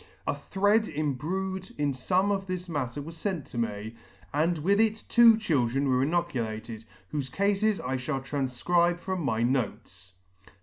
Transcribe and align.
A 0.25 0.33
thread 0.33 0.87
im 0.87 1.13
brued 1.15 1.75
in 1.77 1.93
fome 1.93 2.31
of 2.33 2.47
this 2.47 2.67
matter 2.67 3.03
was 3.03 3.17
fent 3.21 3.45
to 3.51 3.59
me, 3.59 3.93
and 4.33 4.57
with 4.57 4.79
it 4.79 5.03
two 5.09 5.37
children 5.37 5.87
were 5.87 6.01
inoculated, 6.01 6.85
whofe 7.13 7.31
Cafes 7.31 7.79
I 7.79 7.97
fhall 7.97 8.21
tranfcribe 8.25 8.97
from 8.99 9.21
my 9.21 9.43
notes. 9.43 10.13